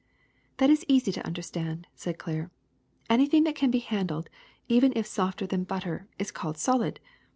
[0.01, 0.03] ^
[0.33, 2.49] * That is easy to understand, ''said Claire.
[3.11, 4.29] ''Any thing that can be handled,
[4.67, 6.99] even if softer than butter, is called solid.